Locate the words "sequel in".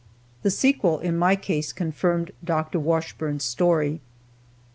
0.49-1.15